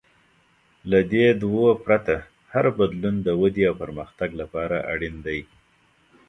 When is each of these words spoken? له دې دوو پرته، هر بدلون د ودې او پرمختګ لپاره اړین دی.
له 0.89 0.99
دې 1.11 1.27
دوو 1.41 1.67
پرته، 1.85 2.15
هر 2.51 2.65
بدلون 2.77 3.15
د 3.23 3.27
ودې 3.41 3.63
او 3.69 3.75
پرمختګ 3.83 4.29
لپاره 4.41 4.77
اړین 4.93 5.15
دی. 5.25 5.39